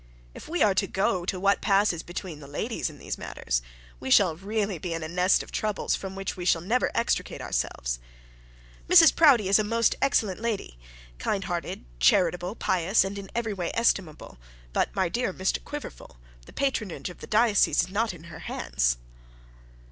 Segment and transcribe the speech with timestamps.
[0.33, 3.61] 'If we are to go to what passes between the ladies in these matters,
[3.99, 7.39] we shall really be in a nest of troubles from which we shall never extricate
[7.39, 7.99] ourselves.
[8.89, 10.79] Mrs Proudie is a most excellent lady,
[11.19, 14.39] kind hearted, charitable, pious, and in every way estimable.
[14.73, 18.97] But, my dear Mr Quiverful, the patronage of the diocese is not in her hands.'